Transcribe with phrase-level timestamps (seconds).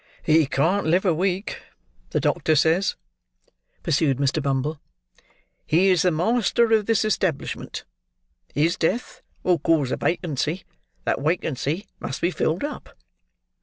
[0.23, 1.61] "He can't live a week,
[2.09, 2.95] the doctor says,"
[3.83, 4.41] pursued Mr.
[4.41, 4.81] Bumble.
[5.67, 7.83] "He is the master of this establishment;
[8.51, 10.63] his death will cause a wacancy;
[11.05, 12.97] that wacancy must be filled up.